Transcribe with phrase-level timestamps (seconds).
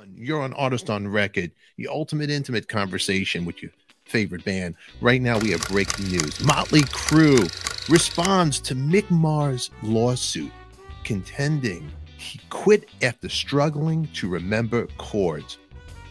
[0.00, 0.12] on.
[0.16, 3.70] You're on Artist on Record, your ultimate intimate conversation with your
[4.06, 4.74] favorite band.
[5.00, 6.42] Right now, we have breaking news.
[6.44, 7.42] Motley Crue
[7.88, 10.52] responds to Mick Mars' lawsuit,
[11.04, 15.58] contending he quit after struggling to remember chords.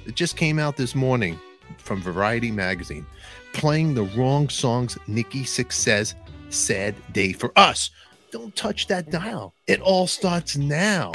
[0.05, 1.39] It just came out this morning
[1.77, 3.05] from Variety magazine,
[3.53, 4.97] playing the wrong songs.
[5.07, 6.15] Nikki Sixx says,
[6.49, 7.91] "Sad day for us."
[8.31, 9.55] Don't touch that dial.
[9.65, 11.11] It all starts now.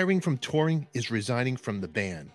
[0.00, 2.30] Retiring from touring is resigning from the band.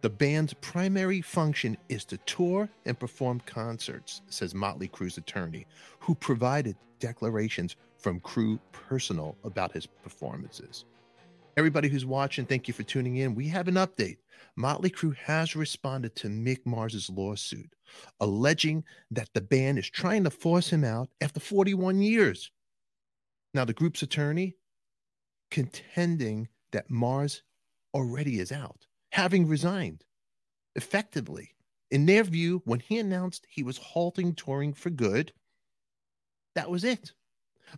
[0.00, 5.66] The band's primary function is to tour and perform concerts, says Motley Crue's attorney,
[5.98, 10.86] who provided declarations from Crue personal about his performances.
[11.58, 13.34] Everybody who's watching, thank you for tuning in.
[13.34, 14.16] We have an update.
[14.56, 17.68] Motley Crue has responded to Mick Mars's lawsuit,
[18.20, 22.50] alleging that the band is trying to force him out after 41 years.
[23.52, 24.56] Now, the group's attorney
[25.50, 27.42] contending that Mars
[27.94, 30.04] already is out, having resigned
[30.74, 31.54] effectively.
[31.90, 35.32] In their view, when he announced he was halting touring for good,
[36.56, 37.12] that was it.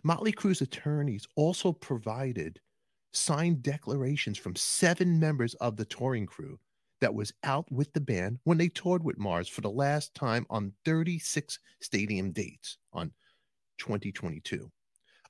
[0.03, 2.59] Motley Crue's attorneys also provided
[3.13, 6.59] signed declarations from seven members of the touring crew
[6.99, 10.45] that was out with the band when they toured with Mars for the last time
[10.49, 13.11] on 36 stadium dates on
[13.77, 14.71] 2022,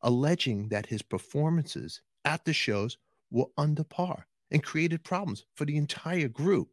[0.01, 2.97] alleging that his performances at the shows
[3.31, 6.69] were under par and created problems for the entire group.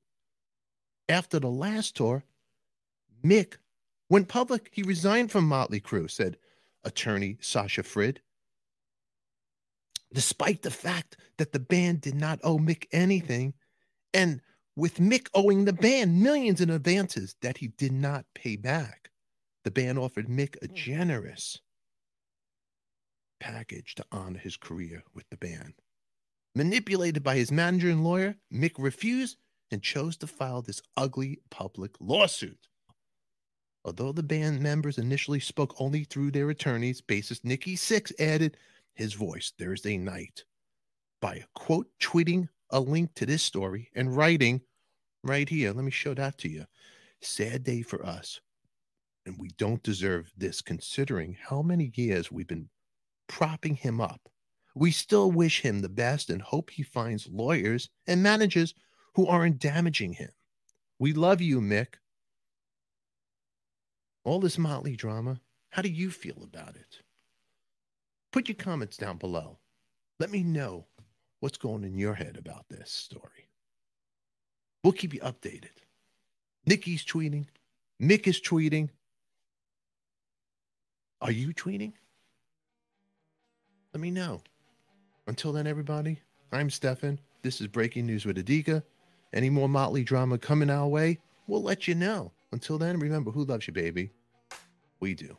[1.09, 2.25] After the last tour,
[3.25, 3.55] Mick
[4.09, 4.71] went public.
[4.73, 6.39] He resigned from Motley Crue, said
[6.85, 8.19] attorney Sasha Frid.
[10.13, 13.55] Despite the fact that the band did not owe Mick anything,
[14.13, 14.41] and
[14.77, 19.11] with Mick owing the band millions in advances that he did not pay back,
[19.65, 21.61] the band offered Mick a generous
[23.41, 25.75] package to honor his career with the band.
[26.55, 29.39] Manipulated by his manager and lawyer, Mick refused
[29.71, 32.69] and chose to file this ugly public lawsuit.
[33.85, 38.57] Although the band members initially spoke only through their attorneys, bassist Nikki Sixx added
[38.95, 40.45] his voice Thursday night
[41.21, 44.61] by quote tweeting a link to this story and writing
[45.23, 45.73] right here.
[45.73, 46.65] Let me show that to you.
[47.21, 48.41] Sad day for us.
[49.27, 52.69] And we don't deserve this considering how many years we've been
[53.27, 54.29] propping him up.
[54.75, 58.75] We still wish him the best and hope he finds lawyers and managers
[59.15, 60.31] who aren't damaging him.
[60.99, 61.95] We love you, Mick.
[64.25, 65.41] All this motley drama,
[65.71, 67.03] how do you feel about it?
[68.33, 69.59] Put your comments down below.
[70.19, 70.87] Let me know
[71.41, 73.49] what's going in your head about this story.
[74.83, 75.77] We'll keep you updated.
[76.67, 77.47] Nikki's tweeting.
[78.01, 78.89] Mick is tweeting.
[81.21, 81.93] Are you tweeting?
[83.93, 84.43] Let me know.
[85.27, 86.21] Until then, everybody,
[86.53, 87.19] I'm Stefan.
[87.41, 88.83] This is Breaking News with Adika.
[89.33, 92.31] Any more Motley drama coming our way, we'll let you know.
[92.53, 94.11] Until then, remember who loves you, baby?
[95.01, 95.39] We do.